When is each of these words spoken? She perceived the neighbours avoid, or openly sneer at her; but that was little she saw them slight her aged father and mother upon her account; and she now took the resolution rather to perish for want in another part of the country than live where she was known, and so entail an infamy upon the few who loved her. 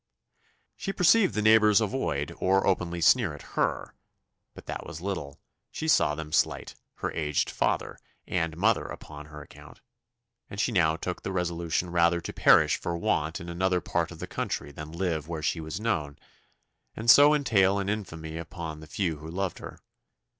She 0.77 0.91
perceived 0.93 1.35
the 1.35 1.43
neighbours 1.43 1.79
avoid, 1.79 2.33
or 2.39 2.65
openly 2.65 3.01
sneer 3.01 3.35
at 3.35 3.43
her; 3.53 3.93
but 4.55 4.65
that 4.65 4.83
was 4.83 4.99
little 4.99 5.39
she 5.69 5.87
saw 5.87 6.15
them 6.15 6.31
slight 6.31 6.73
her 6.95 7.11
aged 7.11 7.51
father 7.51 7.99
and 8.25 8.57
mother 8.57 8.87
upon 8.87 9.27
her 9.27 9.43
account; 9.43 9.79
and 10.49 10.59
she 10.59 10.71
now 10.71 10.95
took 10.95 11.21
the 11.21 11.31
resolution 11.31 11.91
rather 11.91 12.19
to 12.19 12.33
perish 12.33 12.77
for 12.77 12.97
want 12.97 13.39
in 13.39 13.47
another 13.47 13.79
part 13.79 14.09
of 14.09 14.17
the 14.17 14.25
country 14.25 14.71
than 14.71 14.91
live 14.91 15.27
where 15.27 15.43
she 15.43 15.61
was 15.61 15.79
known, 15.79 16.17
and 16.95 17.07
so 17.11 17.35
entail 17.35 17.77
an 17.77 17.87
infamy 17.87 18.37
upon 18.37 18.79
the 18.79 18.87
few 18.87 19.17
who 19.17 19.29
loved 19.29 19.59
her. 19.59 19.77